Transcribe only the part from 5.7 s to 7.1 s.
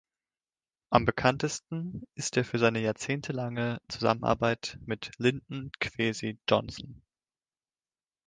Kwesi Johnson.